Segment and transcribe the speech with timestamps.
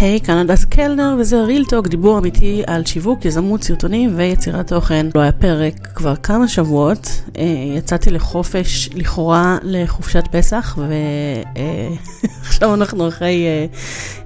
[0.00, 5.06] היי, כאן הדס קלנר, וזה ריל טוק, דיבור אמיתי על שיווק, יזמות, סרטונים ויצירת תוכן.
[5.14, 7.44] לא היה פרק כבר כמה שבועות, אה,
[7.76, 10.78] יצאתי לחופש, לכאורה לחופשת פסח,
[12.44, 13.66] ועכשיו אנחנו אחרי אה,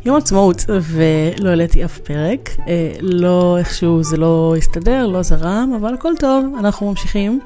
[0.05, 2.50] יום עצמאות, ולא העליתי אף פרק.
[2.68, 7.41] אה, לא איכשהו זה לא הסתדר, לא זרם, אבל הכל טוב, אנחנו ממשיכים.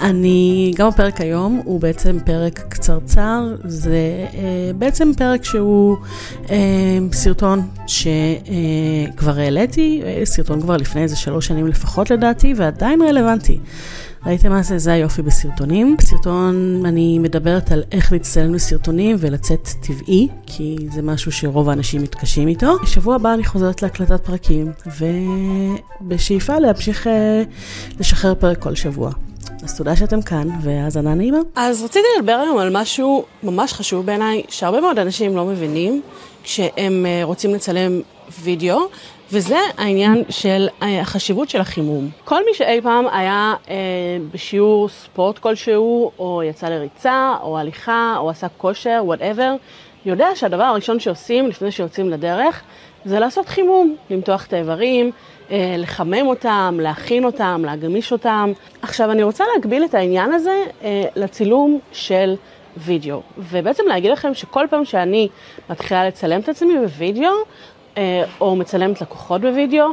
[0.00, 4.26] אני, גם הפרק היום הוא בעצם פרק קצרצר, זה
[4.78, 5.96] בעצם פרק שהוא
[7.12, 7.65] סרטון.
[7.86, 13.58] שכבר העליתי, סרטון כבר לפני איזה שלוש שנים לפחות לדעתי, ועדיין רלוונטי.
[14.26, 14.78] ראיתם מה זה?
[14.78, 15.96] זה היופי בסרטונים.
[15.98, 22.48] בסרטון אני מדברת על איך להצטלם בסרטונים ולצאת טבעי, כי זה משהו שרוב האנשים מתקשים
[22.48, 22.78] איתו.
[22.82, 24.72] בשבוע הבא אני חוזרת להקלטת פרקים,
[26.00, 27.42] ובשאיפה להמשיך אה,
[28.00, 29.10] לשחרר פרק כל שבוע.
[29.66, 31.38] אז תודה שאתם כאן, והאזנה נעימה.
[31.56, 36.02] אז רציתי לדבר היום על משהו ממש חשוב בעיניי, שהרבה מאוד אנשים לא מבינים
[36.42, 38.00] כשהם אה, רוצים לצלם
[38.42, 38.78] וידאו,
[39.32, 42.10] וזה העניין של אה, החשיבות של החימום.
[42.24, 43.74] כל מי שאי פעם היה אה,
[44.32, 49.54] בשיעור ספורט כלשהו, או יצא לריצה, או הליכה, או עשה כושר, whatever,
[50.04, 52.62] יודע שהדבר הראשון שעושים לפני שיוצאים לדרך,
[53.06, 55.10] זה לעשות חימום, למתוח את האיברים,
[55.50, 58.52] אה, לחמם אותם, להכין אותם, להגמיש אותם.
[58.82, 62.34] עכשיו, אני רוצה להקביל את העניין הזה אה, לצילום של
[62.76, 65.28] וידאו, ובעצם להגיד לכם שכל פעם שאני
[65.70, 67.32] מתחילה לצלם את עצמי בווידאו,
[67.96, 69.86] אה, או מצלמת לקוחות בווידאו,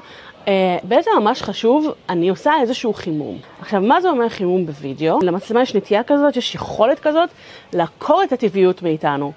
[0.84, 3.38] בעצם ממש חשוב, אני עושה איזשהו חימום.
[3.62, 5.20] עכשיו, מה זה אומר חימום בווידאו?
[5.22, 7.30] למצלמה יש נטייה כזאת, יש יכולת כזאת
[7.74, 9.32] לעקור את הטבעיות מאיתנו.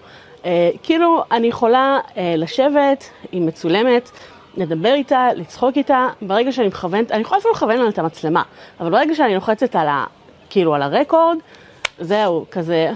[0.83, 4.11] כאילו, אני יכולה לשבת, היא מצולמת,
[4.57, 8.43] לדבר איתה, לצחוק איתה, ברגע שאני מכוונת, אני יכולה אפילו לכוון לה את המצלמה,
[8.81, 10.05] אבל ברגע שאני לוחצת על ה...
[10.51, 11.39] כאילו על הרקורד,
[11.99, 12.93] זהו, כזה,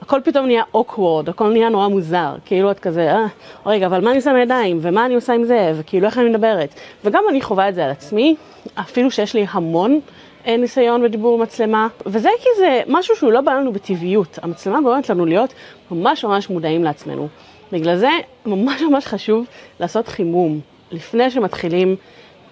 [0.00, 3.26] הכל פתאום נהיה awkward, הכל נהיה נורא מוזר, כאילו את כזה, אה,
[3.66, 6.28] רגע, אבל מה אני עושה עם הידיים, ומה אני עושה עם זה, וכאילו איך אני
[6.28, 8.36] מדברת, וגם אני חווה את זה על עצמי,
[8.74, 9.98] אפילו שיש לי המון אה,
[10.46, 15.26] ניסיון בדיבור מצלמה, וזה כי זה משהו שהוא לא בא לנו בטבעיות, המצלמה גורמת לנו
[15.26, 15.54] להיות
[15.90, 17.28] ממש ממש מודעים לעצמנו.
[17.72, 18.10] בגלל זה
[18.46, 19.46] ממש ממש חשוב
[19.80, 20.60] לעשות חימום
[20.90, 21.96] לפני שמתחילים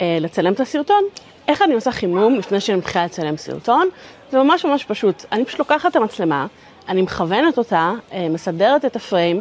[0.01, 1.05] אה, לצלם את הסרטון.
[1.49, 3.89] איך אני עושה חימום לפני שאני מתחילה לצלם סרטון?
[4.31, 5.25] זה ממש ממש פשוט.
[5.33, 6.47] אני פשוט לוקחת את המצלמה,
[6.89, 9.41] אני מכוונת אותה, אה, מסדרת את הפריים,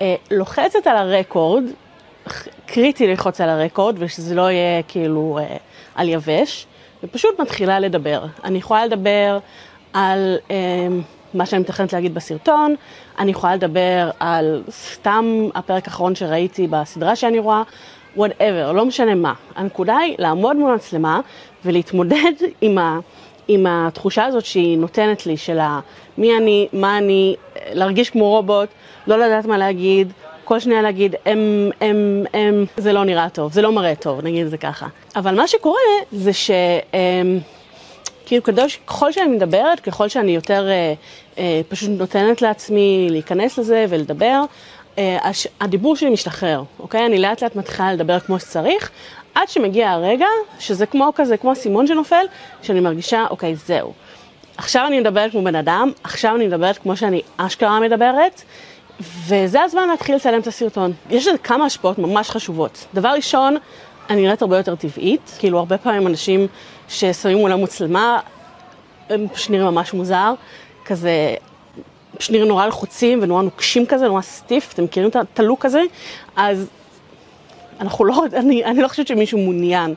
[0.00, 1.64] אה, לוחצת על הרקורד,
[2.66, 5.56] קריטי ללחוץ על הרקורד ושזה לא יהיה כאילו אה,
[5.94, 6.66] על יבש,
[7.02, 8.24] ופשוט מתחילה לדבר.
[8.44, 9.38] אני יכולה לדבר
[9.92, 10.36] על...
[10.50, 10.56] אה,
[11.34, 12.74] מה שאני מתכנת להגיד בסרטון,
[13.18, 17.62] אני יכולה לדבר על סתם הפרק האחרון שראיתי בסדרה שאני רואה,
[18.16, 19.32] whatever, לא משנה מה.
[19.56, 21.20] הנקודה היא לעמוד מול המצלמה
[21.64, 22.98] ולהתמודד עם, ה,
[23.48, 25.58] עם התחושה הזאת שהיא נותנת לי, של
[26.18, 27.36] מי אני, מה אני,
[27.70, 28.68] להרגיש כמו רובוט,
[29.06, 30.12] לא לדעת מה להגיד,
[30.48, 34.44] כל שניה להגיד הם, הם, הם, זה לא נראה טוב, זה לא מראה טוב, נגיד
[34.44, 34.86] את זה ככה.
[35.16, 35.80] אבל מה שקורה
[36.12, 36.50] זה ש...
[36.92, 37.38] הם,
[38.26, 38.42] כאילו
[38.86, 40.94] ככל שאני מדברת, ככל שאני יותר אה,
[41.38, 44.44] אה, פשוט נותנת לעצמי להיכנס לזה ולדבר,
[44.98, 47.06] אה, הש, הדיבור שלי משתחרר, אוקיי?
[47.06, 48.90] אני לאט לאט מתחילה לדבר כמו שצריך,
[49.34, 50.26] עד שמגיע הרגע
[50.58, 52.24] שזה כמו כזה, כמו אסימון שנופל,
[52.62, 53.92] שאני מרגישה, אוקיי, זהו.
[54.56, 58.42] עכשיו אני מדברת כמו בן אדם, עכשיו אני מדברת כמו שאני אשכרה מדברת,
[59.00, 60.92] וזה הזמן להתחיל לצלם את הסרטון.
[61.10, 62.86] יש לזה כמה השפעות ממש חשובות.
[62.94, 63.56] דבר ראשון,
[64.10, 66.46] אני נראית הרבה יותר טבעית, כאילו הרבה פעמים אנשים
[66.88, 68.20] ששמים מול המצלמה,
[69.10, 70.34] הם פשוט נראים ממש מוזר,
[70.84, 71.34] כזה,
[72.18, 75.82] פשוט נראים נורא לחוצים ונורא נוקשים כזה, נורא סטיף, אתם מכירים את הלוק הזה?
[76.36, 76.66] אז
[77.80, 79.94] אנחנו לא, אני, אני לא חושבת שמישהו מעוניין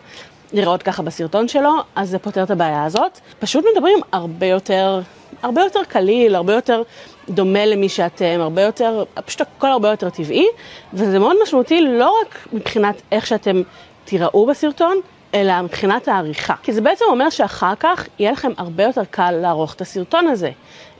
[0.54, 3.20] לראות ככה בסרטון שלו, אז זה פותר את הבעיה הזאת.
[3.40, 5.02] פשוט מדברים הרבה יותר,
[5.42, 6.84] הרבה יותר קליל, הרבה יותר
[7.30, 10.48] דומה למי שאתם, הרבה יותר, פשוט הכל הרבה יותר טבעי,
[10.94, 13.62] וזה מאוד משמעותי לא רק מבחינת איך שאתם
[14.06, 14.98] תיראו בסרטון,
[15.34, 16.54] אלא מבחינת העריכה.
[16.64, 20.52] כי זה בעצם אומר שאחר כך יהיה לכם הרבה יותר קל לערוך את הסרטון הזה.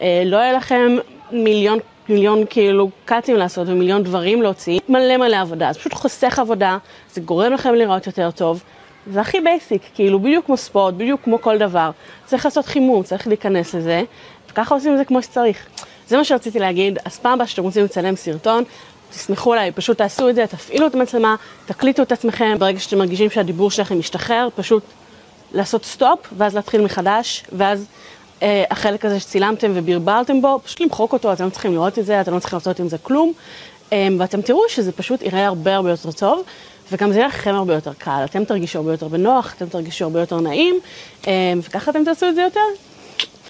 [0.02, 0.98] אה, לא יהיה לכם
[1.32, 5.74] מיליון, מיליון כאילו קאטים לעשות ומיליון דברים להוציא, מלא מלא עבודה.
[5.74, 6.78] זה פשוט חוסך עבודה,
[7.14, 8.64] זה גורם לכם לראות יותר טוב.
[9.08, 11.92] זה הכי basic, כאילו בדיוק כמו ספורט, בדיוק כמו כל דבר.
[12.26, 14.04] צריך לעשות חימום, צריך להיכנס לזה,
[14.52, 15.58] וככה עושים את זה כמו שצריך.
[16.08, 18.64] זה מה שרציתי להגיד, אז פעם הבאה שאתם רוצים לצלם סרטון,
[19.12, 23.30] תסמכו עליי, פשוט תעשו את זה, תפעילו את המצלמה, תקליטו את עצמכם, ברגע שאתם מרגישים
[23.30, 24.84] שהדיבור שלכם משתחרר, פשוט
[25.54, 27.86] לעשות סטופ, ואז להתחיל מחדש, ואז
[28.42, 32.22] אה, החלק הזה שצילמתם וברברתם בו, פשוט למחוק אותו, אתם לא צריכים לראות את זה,
[32.22, 33.34] אתם לא צריכים לעשות עם זה כלום,
[33.94, 36.44] אה, ואתם תראו שזה פשוט יראה הרבה הרבה יותר טוב,
[36.92, 40.20] וגם זה יהיה לכם הרבה יותר קל, אתם תרגישו הרבה יותר בנוח, אתם תרגישו הרבה
[40.20, 40.80] יותר נעים,
[41.28, 42.91] אה, וככה אתם תעשו את זה יותר.